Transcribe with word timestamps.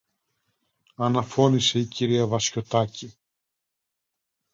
αναφώνησε 0.95 1.79
η 1.79 1.85
κυρία 1.85 2.27
Βασιωτάκη 2.27 3.13